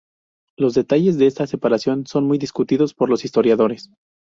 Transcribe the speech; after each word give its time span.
Los 0.57 0.73
detalles 0.73 1.19
de 1.19 1.27
esta 1.27 1.45
separación 1.45 2.07
son 2.07 2.25
muy 2.25 2.39
discutidos 2.39 2.95
por 2.95 3.07
los 3.07 3.23
historiadores. 3.23 3.91